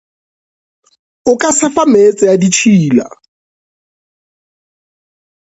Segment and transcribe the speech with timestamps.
[1.31, 3.07] O ka sefa meetse a ditšhila.